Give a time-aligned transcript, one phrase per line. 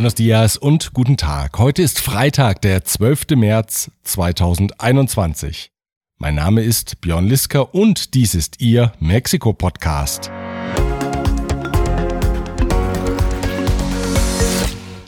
[0.00, 1.58] Buenos dias und guten Tag.
[1.58, 3.36] Heute ist Freitag, der 12.
[3.36, 5.72] März 2021.
[6.16, 10.30] Mein Name ist Björn Lisker und dies ist Ihr Mexiko-Podcast.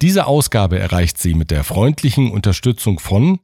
[0.03, 3.41] Diese Ausgabe erreicht Sie mit der freundlichen Unterstützung von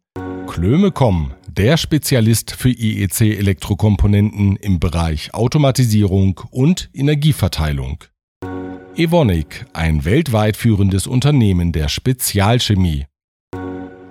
[0.48, 8.04] Klömecom, der Spezialist für IEC-Elektrokomponenten im Bereich Automatisierung und Energieverteilung.
[8.98, 13.06] Evonik, ein weltweit führendes Unternehmen der Spezialchemie.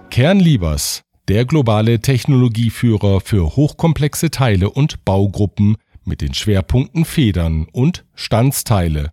[0.09, 9.11] Kernliebers, der globale Technologieführer für hochkomplexe Teile und Baugruppen mit den Schwerpunkten Federn und Standsteile.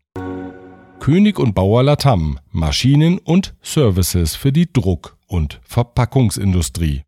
[1.01, 7.03] König und Bauer Latam, Maschinen und Services für die Druck- und Verpackungsindustrie.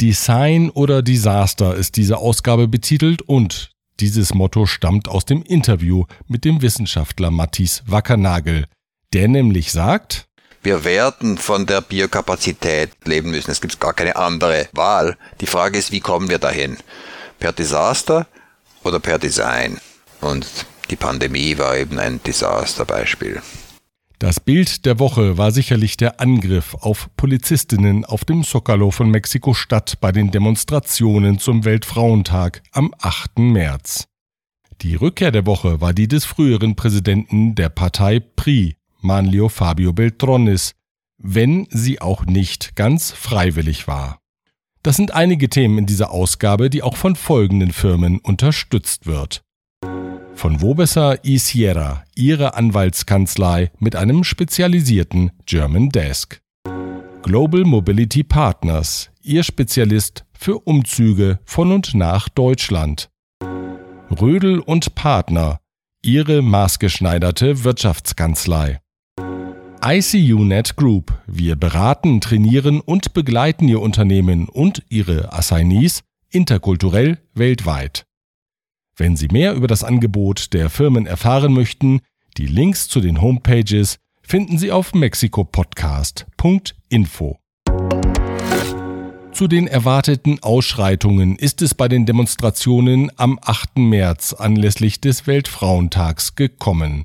[0.00, 6.44] Design oder Disaster ist diese Ausgabe betitelt und dieses Motto stammt aus dem Interview mit
[6.44, 8.66] dem Wissenschaftler Matthias Wackernagel,
[9.12, 10.26] der nämlich sagt,
[10.64, 13.50] wir werden von der Biokapazität leben müssen.
[13.50, 15.16] Es gibt gar keine andere Wahl.
[15.40, 16.76] Die Frage ist, wie kommen wir dahin?
[17.40, 18.28] Per Desaster
[18.84, 19.80] oder per Design?
[20.20, 20.46] Und
[20.88, 23.42] die Pandemie war eben ein Desasterbeispiel.
[24.22, 30.00] Das Bild der Woche war sicherlich der Angriff auf Polizistinnen auf dem Zocalo von Mexiko-Stadt
[30.00, 33.40] bei den Demonstrationen zum Weltfrauentag am 8.
[33.40, 34.06] März.
[34.80, 40.76] Die Rückkehr der Woche war die des früheren Präsidenten der Partei PRI, Manlio Fabio Beltrones,
[41.18, 44.20] wenn sie auch nicht ganz freiwillig war.
[44.84, 49.42] Das sind einige Themen in dieser Ausgabe, die auch von folgenden Firmen unterstützt wird.
[50.34, 56.40] Von Wobesser y Sierra, ihre Anwaltskanzlei mit einem spezialisierten German Desk.
[57.22, 63.08] Global Mobility Partners, ihr Spezialist für Umzüge von und nach Deutschland.
[64.20, 65.60] Rödel und Partner,
[66.02, 68.80] ihre maßgeschneiderte Wirtschaftskanzlei.
[69.84, 78.06] ICUNet Group, wir beraten, trainieren und begleiten Ihr Unternehmen und Ihre Assignees interkulturell weltweit.
[79.02, 82.02] Wenn Sie mehr über das Angebot der Firmen erfahren möchten,
[82.36, 87.36] die Links zu den Homepages finden Sie auf mexikopodcast.info.
[89.32, 93.78] Zu den erwarteten Ausschreitungen ist es bei den Demonstrationen am 8.
[93.78, 97.02] März anlässlich des Weltfrauentags gekommen.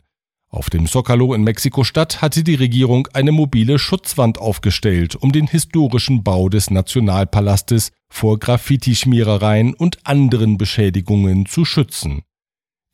[0.50, 6.22] Auf dem Zocalo in Mexiko-Stadt hatte die Regierung eine mobile Schutzwand aufgestellt, um den historischen
[6.22, 12.24] Bau des Nationalpalastes vor Graffiti-Schmierereien und anderen Beschädigungen zu schützen.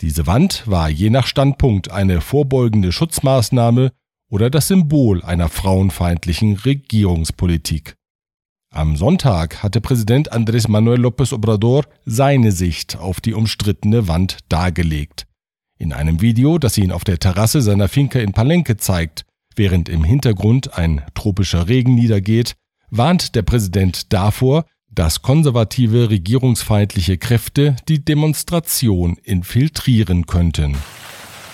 [0.01, 3.91] Diese Wand war je nach Standpunkt eine vorbeugende Schutzmaßnahme
[4.29, 7.95] oder das Symbol einer frauenfeindlichen Regierungspolitik.
[8.73, 15.27] Am Sonntag hatte Präsident Andrés Manuel López Obrador seine Sicht auf die umstrittene Wand dargelegt.
[15.77, 19.25] In einem Video, das ihn auf der Terrasse seiner Finca in Palenque zeigt,
[19.55, 22.55] während im Hintergrund ein tropischer Regen niedergeht,
[22.89, 24.65] warnt der Präsident davor,
[24.95, 30.77] dass konservative regierungsfeindliche Kräfte die Demonstration infiltrieren könnten.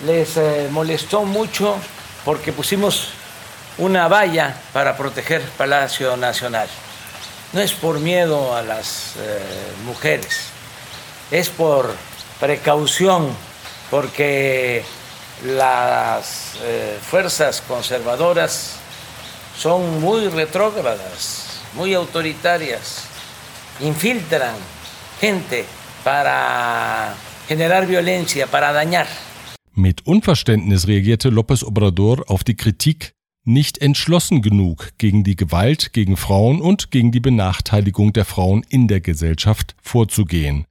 [0.05, 1.75] Les eh, molestó mucho
[2.23, 3.09] porque pusimos
[3.77, 6.67] una valla para proteger Palacio Nacional.
[7.53, 9.39] No es por miedo a las eh,
[9.85, 10.49] mujeres,
[11.31, 11.95] es por
[12.39, 13.29] precaución,
[13.89, 14.83] porque
[15.45, 18.75] las eh, fuerzas conservadoras
[19.57, 23.08] son muy retrógradas, muy autoritarias
[23.81, 24.55] infiltran
[25.19, 25.65] gente
[26.03, 27.15] para
[27.47, 29.07] generar violencia, para dañar.
[29.73, 33.13] Mit Unverständnis reagierte López Obrador auf die Kritik,
[33.45, 38.87] nicht entschlossen genug gegen die Gewalt gegen Frauen und gegen die Benachteiligung der Frauen in
[38.87, 40.65] der Gesellschaft vorzugehen.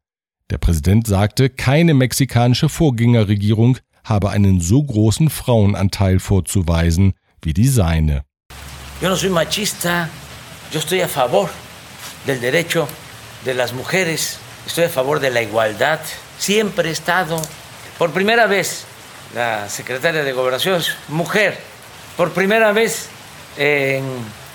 [0.50, 8.22] Der Präsident sagte, keine mexikanische Vorgängerregierung habe einen so großen Frauenanteil vorzuweisen wie die seine.
[9.00, 10.08] Yo no soy machista,
[10.72, 11.48] yo estoy a favor
[12.26, 12.88] del derecho
[13.44, 16.00] de las mujeres, estoy a favor de la igualdad.
[16.38, 17.40] Siempre he estado,
[17.98, 18.84] por primera vez,
[19.34, 21.58] la secretaria de Gobernación mujer,
[22.16, 23.08] por primera vez
[23.56, 24.04] en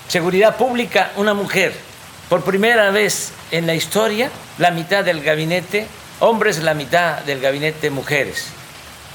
[0.08, 1.74] seguridad pública una mujer,
[2.28, 5.86] por primera vez en la historia la mitad del gabinete
[6.20, 8.52] hombres, la mitad del gabinete mujeres.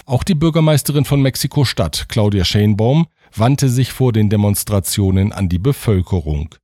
[0.06, 6.56] Auch die Bürgermeisterin von Mexiko-Stadt, Claudia Schenbaum, wandte sich vor den Demonstrationen an die Bevölkerung.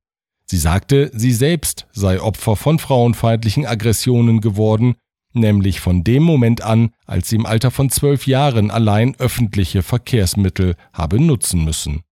[0.48, 4.94] Sie sagte, sie selbst sei Opfer von frauenfeindlichen Aggressionen geworden,
[5.32, 10.76] nämlich von dem Moment an, als sie im Alter von zwölf Jahren allein öffentliche Verkehrsmittel
[10.92, 12.02] habe nutzen müssen.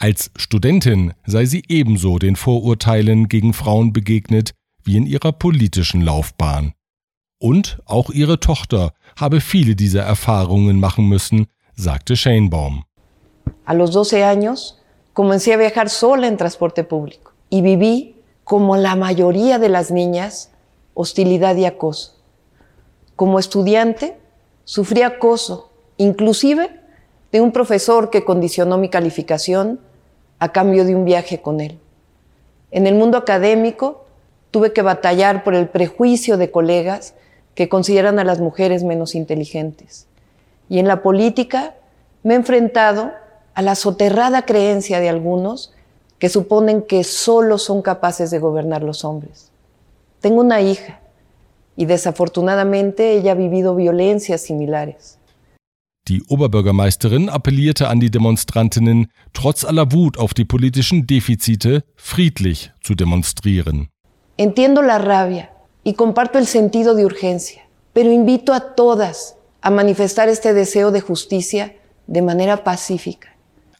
[0.00, 4.52] Als Studentin sei sie ebenso den Vorurteilen gegen Frauen begegnet
[4.82, 6.72] wie in ihrer politischen Laufbahn.
[7.38, 12.84] Und auch ihre Tochter habe viele dieser Erfahrungen machen müssen, sagte Shanebaum.
[13.66, 14.78] A los 12 años
[15.12, 20.50] comencé a viajar sola en transporte público y viví, como la mayoría de las niñas,
[20.94, 22.16] hostilidad y acoso.
[23.16, 24.16] Como estudiante,
[24.64, 26.80] sufrí acoso, inclusive
[27.32, 29.80] de un profesor que condicionó mi calificación
[30.38, 31.78] a cambio de un viaje con él.
[32.70, 34.04] En el mundo académico
[34.50, 37.14] tuve que batallar por el prejuicio de colegas
[37.54, 40.06] que consideran a las mujeres menos inteligentes.
[40.68, 41.74] Y en la política
[42.22, 43.12] me he enfrentado
[43.54, 45.73] a la soterrada creencia de algunos
[46.24, 49.50] que suponen que solo son capaces de gobernar los hombres.
[50.22, 51.02] Tengo una hija
[51.76, 55.18] y desafortunadamente ella ha vivido violencias similares.
[56.08, 62.94] Die Oberbürgermeisterin appellierte an die Demonstrantinnen, trotz aller Wut auf die politischen Defizite friedlich zu
[62.94, 63.90] demonstrieren.
[64.38, 65.50] Entiendo la rabia
[65.82, 67.60] y comparto el sentido de urgencia,
[67.92, 71.74] pero invito a todas a manifestar este deseo de justicia
[72.06, 73.33] de manera pacífica.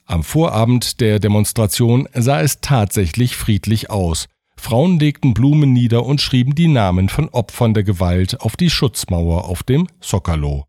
[0.07, 4.27] Am Vorabend der Demonstration sah es tatsächlich friedlich aus.
[4.57, 9.47] Frauen legten Blumen nieder und schrieben die Namen von Opfern der Gewalt auf die Schutzmauer
[9.47, 10.67] auf dem Zocalo.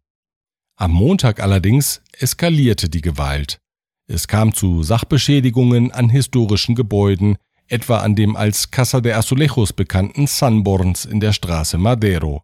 [0.77, 3.59] Am Montag allerdings eskalierte die Gewalt.
[4.07, 7.37] Es kam zu Sachbeschädigungen an historischen Gebäuden,
[7.67, 12.43] etwa an dem als Casa de Azulejos bekannten Sunborns in der Straße Madero.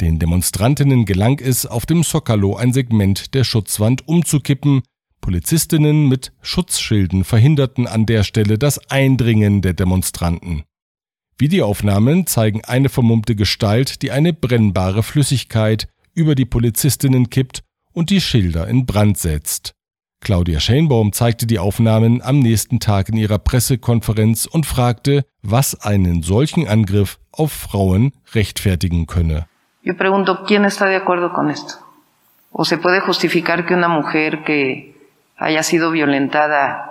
[0.00, 4.82] Den Demonstrantinnen gelang es, auf dem Zocalo ein Segment der Schutzwand umzukippen,
[5.20, 10.64] Polizistinnen mit Schutzschilden verhinderten an der Stelle das Eindringen der Demonstranten.
[11.38, 17.62] Videoaufnahmen zeigen eine vermummte Gestalt, die eine brennbare Flüssigkeit über die Polizistinnen kippt
[17.92, 19.72] und die Schilder in Brand setzt.
[20.20, 26.22] Claudia Schenbaum zeigte die Aufnahmen am nächsten Tag in ihrer Pressekonferenz und fragte, was einen
[26.22, 29.46] solchen Angriff auf Frauen rechtfertigen könne.
[29.82, 31.76] Yo pregunto, ¿quién está de acuerdo con esto?
[32.52, 34.94] ¿O se puede justificar que una mujer que
[35.40, 36.86] haya sido violentada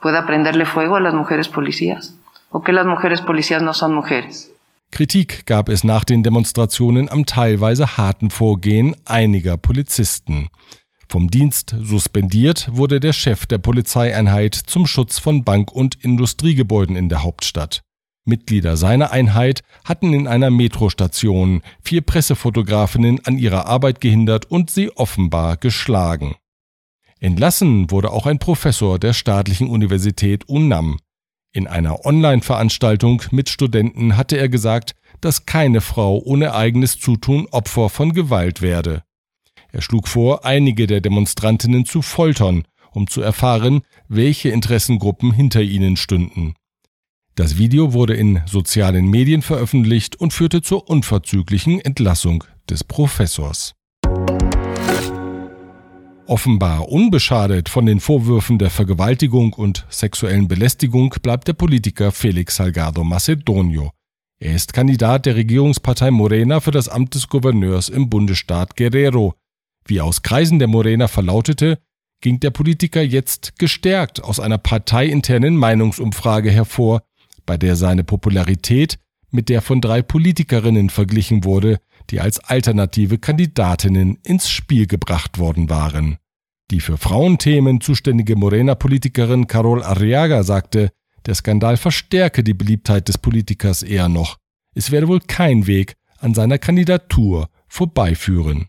[0.00, 2.14] pueda prenderle fuego a las mujeres policías?
[2.50, 4.50] ¿O que las mujeres policías no son mujeres?
[4.90, 10.48] Kritik gab es nach den Demonstrationen am teilweise harten Vorgehen einiger Polizisten.
[11.08, 17.08] Vom Dienst suspendiert wurde der Chef der Polizeieinheit zum Schutz von Bank- und Industriegebäuden in
[17.08, 17.82] der Hauptstadt.
[18.24, 24.90] Mitglieder seiner Einheit hatten in einer Metrostation vier Pressefotografinnen an ihrer Arbeit gehindert und sie
[24.96, 26.36] offenbar geschlagen.
[27.20, 30.98] Entlassen wurde auch ein Professor der staatlichen Universität UNAM.
[31.52, 37.88] In einer Online-Veranstaltung mit Studenten hatte er gesagt, dass keine Frau ohne eigenes Zutun Opfer
[37.88, 39.02] von Gewalt werde.
[39.72, 45.96] Er schlug vor, einige der Demonstrantinnen zu foltern, um zu erfahren, welche Interessengruppen hinter ihnen
[45.96, 46.54] stünden.
[47.34, 53.74] Das Video wurde in sozialen Medien veröffentlicht und führte zur unverzüglichen Entlassung des Professors.
[56.28, 63.04] Offenbar unbeschadet von den Vorwürfen der Vergewaltigung und sexuellen Belästigung bleibt der Politiker Felix Salgado
[63.04, 63.92] Macedonio.
[64.40, 69.34] Er ist Kandidat der Regierungspartei Morena für das Amt des Gouverneurs im Bundesstaat Guerrero.
[69.86, 71.78] Wie aus Kreisen der Morena verlautete,
[72.20, 77.02] ging der Politiker jetzt gestärkt aus einer parteiinternen Meinungsumfrage hervor,
[77.46, 78.98] bei der seine Popularität
[79.30, 81.78] mit der von drei Politikerinnen verglichen wurde,
[82.10, 86.18] die als alternative Kandidatinnen ins Spiel gebracht worden waren.
[86.70, 90.90] Die für Frauenthemen zuständige Morena-Politikerin Carol Arriaga sagte,
[91.26, 94.36] der Skandal verstärke die Beliebtheit des Politikers eher noch.
[94.74, 98.68] Es werde wohl kein Weg an seiner Kandidatur vorbeiführen.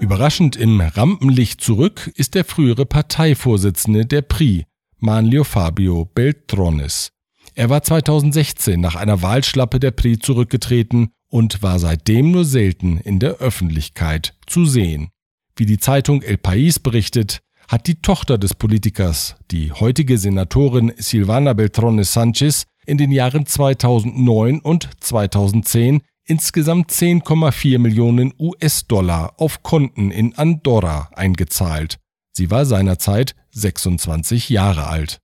[0.00, 4.66] Überraschend im Rampenlicht zurück ist der frühere Parteivorsitzende der PRI,
[4.98, 7.10] Manlio Fabio Beltrones.
[7.54, 13.18] Er war 2016 nach einer Wahlschlappe der PRI zurückgetreten und war seitdem nur selten in
[13.18, 15.08] der Öffentlichkeit zu sehen.
[15.56, 21.52] Wie die Zeitung El País berichtet, hat die Tochter des Politikers, die heutige Senatorin Silvana
[21.52, 30.36] Beltrones Sanchez, in den Jahren 2009 und 2010 insgesamt 10,4 Millionen US-Dollar auf Konten in
[30.36, 31.98] Andorra eingezahlt.
[32.30, 35.18] Sie war seinerzeit 26 Jahre alt.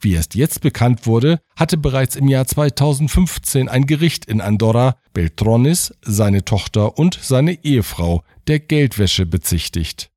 [0.00, 5.94] Wie erst jetzt bekannt wurde, hatte bereits im Jahr 2015 ein Gericht in Andorra Beltronis,
[6.02, 10.10] seine Tochter und seine Ehefrau der Geldwäsche bezichtigt.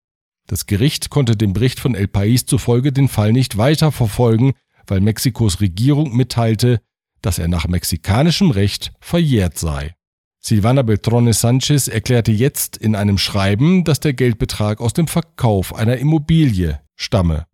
[0.47, 4.53] Das Gericht konnte dem Bericht von El País zufolge den Fall nicht weiter verfolgen,
[4.87, 6.81] weil Mexikos Regierung mitteilte,
[7.21, 9.95] dass er nach mexikanischem Recht verjährt sei.
[10.41, 15.97] Silvana Beltrones Sanchez erklärte jetzt in einem Schreiben, dass der Geldbetrag aus dem Verkauf einer
[15.97, 17.45] Immobilie stamme.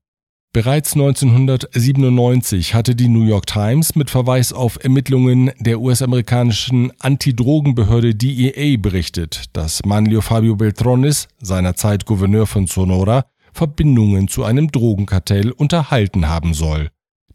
[0.55, 8.77] Bereits 1997 hatte die New York Times mit Verweis auf Ermittlungen der US-amerikanischen Antidrogenbehörde DEA
[8.77, 16.53] berichtet, dass Manlio Fabio Beltrones, seinerzeit Gouverneur von Sonora, Verbindungen zu einem Drogenkartell unterhalten haben
[16.53, 16.88] soll.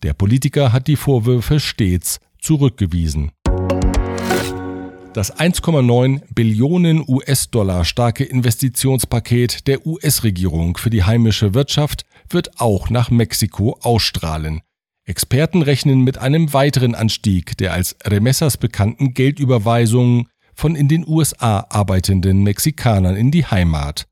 [0.03, 3.33] Der Politiker hat die Vorwürfe stets zurückgewiesen.
[5.13, 13.11] Das 1,9 Billionen US-Dollar starke Investitionspaket der US-Regierung für die heimische Wirtschaft wird auch nach
[13.11, 14.61] Mexiko ausstrahlen.
[15.05, 21.67] Experten rechnen mit einem weiteren Anstieg der als Remessas bekannten Geldüberweisungen von in den USA
[21.69, 24.07] arbeitenden Mexikanern in die Heimat.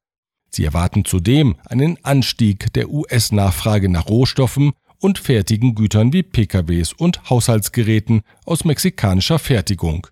[0.50, 7.30] Sie erwarten zudem einen Anstieg der US-Nachfrage nach Rohstoffen und fertigen Gütern wie PKWs und
[7.30, 10.06] Haushaltsgeräten aus mexikanischer Fertigung.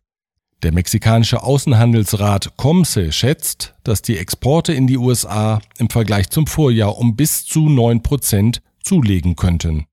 [0.62, 6.96] Der mexikanische Außenhandelsrat COMSE schätzt, dass die Exporte in die USA im Vergleich zum Vorjahr
[6.96, 9.86] um bis zu 9 Prozent zulegen könnten.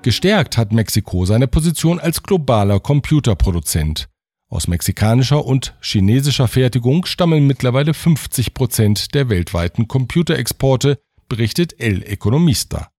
[0.00, 4.08] Gestärkt hat Mexiko seine Position als globaler Computerproduzent.
[4.48, 12.90] Aus mexikanischer und chinesischer Fertigung stammen mittlerweile 50 Prozent der weltweiten Computerexporte, berichtet El Economista.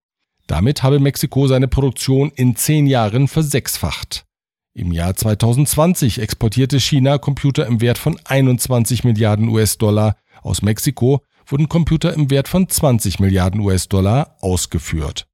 [0.48, 4.25] Damit habe Mexiko seine Produktion in zehn Jahren versechsfacht.
[4.78, 10.18] Im Jahr 2020 exportierte China Computer im Wert von 21 Milliarden US-Dollar.
[10.42, 15.28] Aus Mexiko wurden Computer im Wert von 20 Milliarden US-Dollar ausgeführt.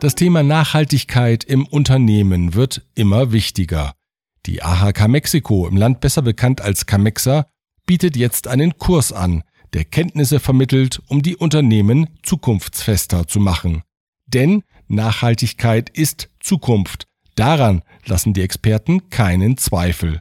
[0.00, 3.92] Das Thema Nachhaltigkeit im Unternehmen wird immer wichtiger.
[4.46, 7.50] Die AHK Mexiko, im Land besser bekannt als Camexa,
[7.84, 9.42] bietet jetzt einen Kurs an,
[9.74, 13.82] der Kenntnisse vermittelt, um die Unternehmen zukunftsfester zu machen.
[14.26, 20.20] Denn Nachhaltigkeit ist Zukunft, Daran lassen die Experten keinen Zweifel.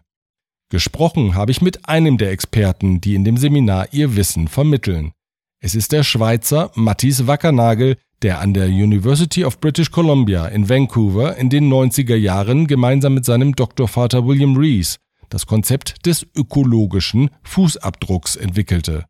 [0.69, 5.13] Gesprochen habe ich mit einem der Experten, die in dem Seminar ihr Wissen vermitteln.
[5.59, 11.37] Es ist der Schweizer Matthias Wackernagel, der an der University of British Columbia in Vancouver
[11.37, 14.97] in den 90er Jahren gemeinsam mit seinem Doktorvater William Rees
[15.29, 19.05] das Konzept des ökologischen Fußabdrucks entwickelte.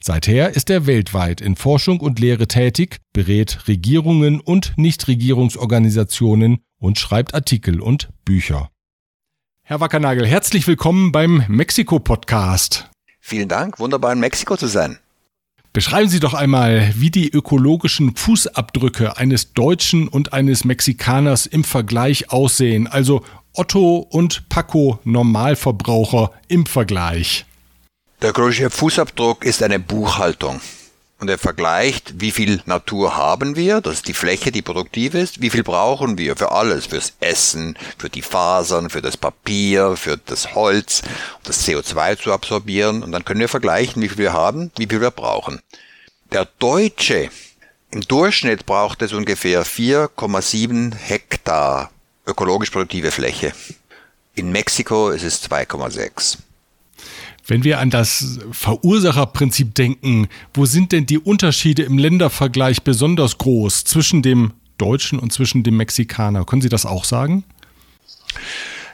[0.00, 7.34] Seither ist er weltweit in Forschung und Lehre tätig, berät Regierungen und Nichtregierungsorganisationen und schreibt
[7.34, 8.70] Artikel und Bücher.
[9.62, 12.88] Herr Wackernagel, herzlich willkommen beim Mexiko-Podcast.
[13.20, 14.98] Vielen Dank, wunderbar in Mexiko zu sein.
[15.74, 22.30] Beschreiben Sie doch einmal, wie die ökologischen Fußabdrücke eines Deutschen und eines Mexikaners im Vergleich
[22.32, 27.44] aussehen, also Otto und Paco Normalverbraucher im Vergleich.
[28.22, 30.60] Der ökologische Fußabdruck ist eine Buchhaltung
[31.20, 35.40] und er vergleicht, wie viel Natur haben wir, das ist die Fläche, die produktiv ist,
[35.40, 40.16] wie viel brauchen wir für alles, fürs Essen, für die Fasern, für das Papier, für
[40.16, 44.32] das Holz, um das CO2 zu absorbieren und dann können wir vergleichen, wie viel wir
[44.32, 45.60] haben, wie viel wir brauchen.
[46.32, 47.30] Der Deutsche
[47.90, 51.90] im Durchschnitt braucht es ungefähr 4,7 Hektar
[52.26, 53.52] ökologisch produktive Fläche.
[54.34, 56.38] In Mexiko ist es 2,6.
[57.48, 63.84] Wenn wir an das Verursacherprinzip denken, wo sind denn die Unterschiede im Ländervergleich besonders groß
[63.84, 66.44] zwischen dem Deutschen und zwischen dem Mexikaner?
[66.44, 67.44] Können Sie das auch sagen?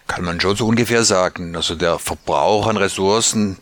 [0.06, 1.56] Kann man schon so ungefähr sagen.
[1.56, 3.58] Also der Verbrauch an Ressourcen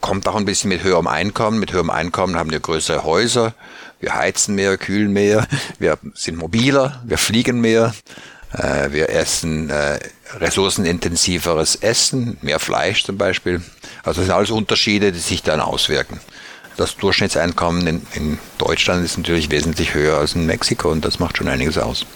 [0.00, 1.58] kommt auch ein bisschen mit höherem Einkommen.
[1.58, 3.54] Mit höherem Einkommen haben wir größere Häuser,
[3.98, 5.48] wir heizen mehr, kühlen mehr,
[5.80, 7.94] wir sind mobiler, wir fliegen mehr.
[8.52, 9.98] Äh, wir essen äh,
[10.38, 13.62] ressourcenintensiveres Essen, mehr Fleisch zum Beispiel.
[14.02, 16.20] Also das sind alles Unterschiede, die sich dann auswirken.
[16.76, 21.36] Das Durchschnittseinkommen in, in Deutschland ist natürlich wesentlich höher als in Mexiko und das macht
[21.36, 22.06] schon einiges aus.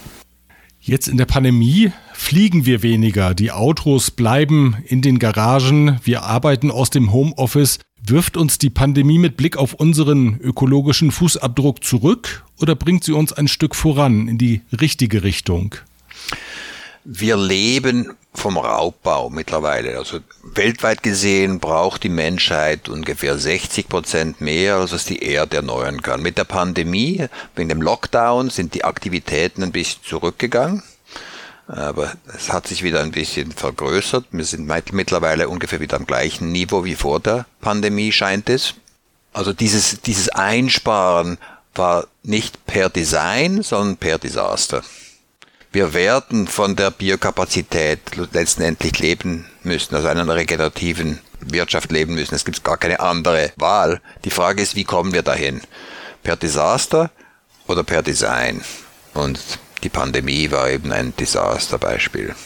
[0.80, 3.34] Jetzt in der Pandemie fliegen wir weniger.
[3.34, 5.98] Die Autos bleiben in den Garagen.
[6.04, 7.78] Wir arbeiten aus dem Homeoffice.
[8.06, 13.32] Wirft uns die Pandemie mit Blick auf unseren ökologischen Fußabdruck zurück oder bringt sie uns
[13.32, 15.74] ein Stück voran in die richtige Richtung?
[17.04, 19.98] Wir leben vom Raubbau mittlerweile.
[19.98, 26.02] Also weltweit gesehen braucht die Menschheit ungefähr 60 Prozent mehr, als was die Erde erneuern
[26.02, 26.22] kann.
[26.22, 30.82] Mit der Pandemie, wegen dem Lockdown, sind die Aktivitäten ein bisschen zurückgegangen.
[31.66, 34.26] Aber es hat sich wieder ein bisschen vergrößert.
[34.32, 38.74] Wir sind mittlerweile ungefähr wieder am gleichen Niveau wie vor der Pandemie, scheint es.
[39.32, 41.38] Also dieses, dieses Einsparen
[41.74, 44.82] war nicht per Design, sondern per Desaster
[45.74, 48.00] wir werden von der Biokapazität
[48.32, 52.34] letztendlich leben müssen, also einer regenerativen Wirtschaft leben müssen.
[52.34, 54.00] Es gibt gar keine andere Wahl.
[54.24, 55.60] Die Frage ist, wie kommen wir dahin?
[56.22, 57.10] Per Desaster
[57.66, 58.60] oder per Design?
[59.14, 59.40] Und
[59.82, 62.36] die Pandemie war eben ein Desasterbeispiel.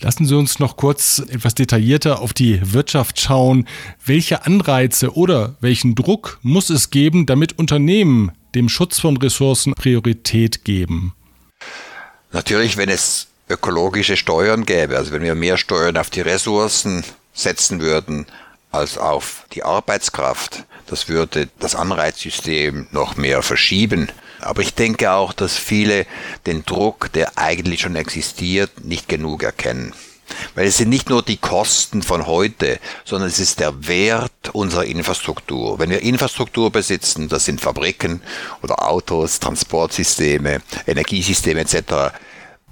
[0.00, 3.68] Lassen Sie uns noch kurz etwas detaillierter auf die Wirtschaft schauen.
[4.02, 10.64] Welche Anreize oder welchen Druck muss es geben, damit Unternehmen dem Schutz von Ressourcen Priorität
[10.64, 11.12] geben?
[12.32, 17.80] Natürlich, wenn es ökologische Steuern gäbe, also wenn wir mehr Steuern auf die Ressourcen setzen
[17.80, 18.26] würden
[18.70, 20.64] als auf die Arbeitskraft.
[20.86, 24.08] Das würde das Anreizsystem noch mehr verschieben.
[24.40, 26.06] Aber ich denke auch, dass viele
[26.46, 29.92] den Druck, der eigentlich schon existiert, nicht genug erkennen.
[30.54, 34.84] Weil es sind nicht nur die Kosten von heute, sondern es ist der Wert unserer
[34.84, 35.78] Infrastruktur.
[35.78, 38.22] Wenn wir Infrastruktur besitzen, das sind Fabriken
[38.62, 42.12] oder Autos, Transportsysteme, Energiesysteme etc.,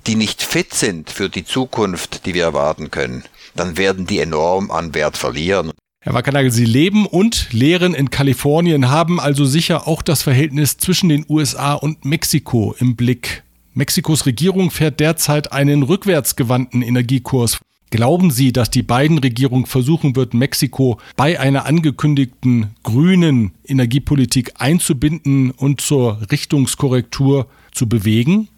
[0.07, 3.25] die nicht fit sind für die Zukunft, die wir erwarten können,
[3.55, 5.73] dann werden die enorm an Wert verlieren.
[6.00, 11.09] Herr Wackernagel, Sie leben und lehren in Kalifornien, haben also sicher auch das Verhältnis zwischen
[11.09, 13.43] den USA und Mexiko im Blick.
[13.78, 17.61] Mexikos Regierung fährt derzeit einen rückwärtsgewandten Energiekurs.
[17.90, 25.52] Glauben Sie, dass die beiden Regierung versuchen wird, Mexiko bei einer angekündigten grünen Energiepolitik einzubinden
[25.52, 28.49] und zur Richtungskorrektur zu bewegen?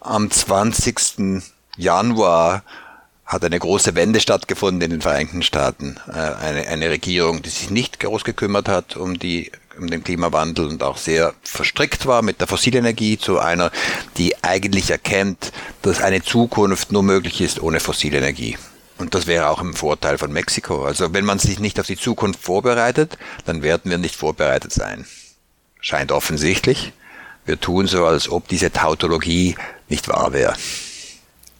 [0.00, 1.42] Am 20.
[1.76, 2.62] Januar
[3.24, 5.96] hat eine große Wende stattgefunden in den Vereinigten Staaten.
[6.06, 10.66] Äh, eine, eine Regierung, die sich nicht groß gekümmert hat um die um den Klimawandel
[10.66, 13.70] und auch sehr verstrickt war mit der Fossilenergie zu einer,
[14.16, 15.52] die eigentlich erkennt,
[15.82, 18.56] dass eine Zukunft nur möglich ist ohne fossile Energie.
[18.98, 20.84] Und das wäre auch im Vorteil von Mexiko.
[20.84, 25.04] Also wenn man sich nicht auf die Zukunft vorbereitet, dann werden wir nicht vorbereitet sein.
[25.80, 26.92] Scheint offensichtlich.
[27.44, 29.56] Wir tun so, als ob diese Tautologie
[29.88, 30.54] nicht wahr wäre.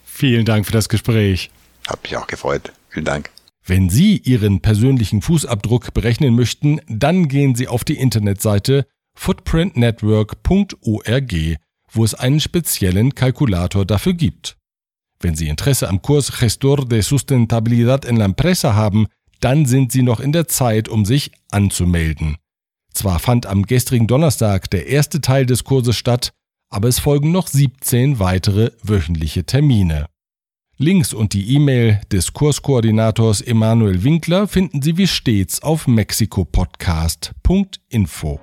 [0.04, 1.50] Vielen Dank für das Gespräch.
[1.86, 2.72] Hab mich auch gefreut.
[2.88, 3.30] Vielen Dank.
[3.68, 8.86] Wenn Sie Ihren persönlichen Fußabdruck berechnen möchten, dann gehen Sie auf die Internetseite
[9.18, 11.34] footprintnetwork.org,
[11.90, 14.56] wo es einen speziellen Kalkulator dafür gibt.
[15.18, 19.08] Wenn Sie Interesse am Kurs Gestor de Sustentabilidad en la Empresa haben,
[19.40, 22.36] dann sind Sie noch in der Zeit, um sich anzumelden.
[22.94, 26.30] Zwar fand am gestrigen Donnerstag der erste Teil des Kurses statt,
[26.70, 30.06] aber es folgen noch 17 weitere wöchentliche Termine.
[30.78, 38.38] Links und die E-Mail des Kurskoordinators Emanuel Winkler finden Sie wie stets auf mexikopodcast.info.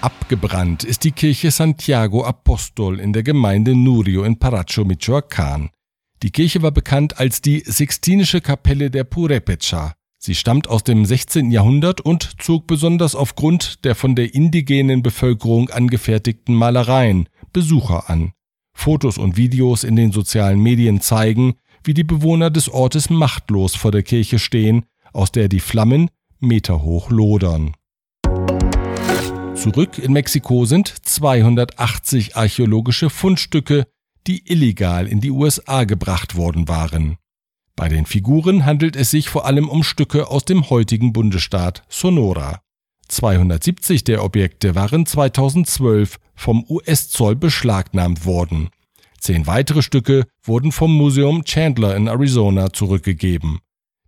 [0.00, 5.68] Abgebrannt ist die Kirche Santiago Apostol in der Gemeinde Nurio in Paracho, Michoacán.
[6.22, 9.92] Die Kirche war bekannt als die Sixtinische Kapelle der Purepecha.
[10.16, 11.50] Sie stammt aus dem 16.
[11.50, 18.32] Jahrhundert und zog besonders aufgrund der von der indigenen Bevölkerung angefertigten Malereien Besucher an.
[18.78, 23.90] Fotos und Videos in den sozialen Medien zeigen, wie die Bewohner des Ortes machtlos vor
[23.90, 27.74] der Kirche stehen, aus der die Flammen meterhoch lodern.
[29.56, 33.88] Zurück in Mexiko sind 280 archäologische Fundstücke,
[34.28, 37.16] die illegal in die USA gebracht worden waren.
[37.74, 42.60] Bei den Figuren handelt es sich vor allem um Stücke aus dem heutigen Bundesstaat Sonora.
[43.08, 48.68] 270 der Objekte waren 2012 vom US-Zoll beschlagnahmt worden.
[49.18, 53.58] Zehn weitere Stücke wurden vom Museum Chandler in Arizona zurückgegeben.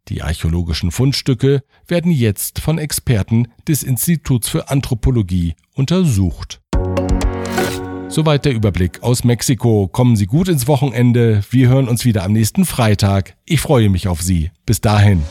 [0.08, 6.60] Die archäologischen Fundstücke werden jetzt von Experten des Instituts für Anthropologie untersucht.
[8.08, 9.86] Soweit der Überblick aus Mexiko.
[9.86, 11.44] Kommen Sie gut ins Wochenende.
[11.50, 13.36] Wir hören uns wieder am nächsten Freitag.
[13.44, 14.50] Ich freue mich auf Sie.
[14.66, 15.22] Bis dahin.